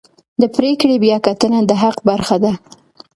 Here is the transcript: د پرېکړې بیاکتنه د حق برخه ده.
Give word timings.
د 0.41 0.43
پرېکړې 0.55 0.95
بیاکتنه 1.03 1.59
د 1.69 1.71
حق 1.81 1.97
برخه 2.09 2.37
ده. 2.43 2.53